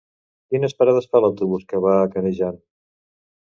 [0.55, 2.61] Quines parades fa l'autobús que va a Canejan?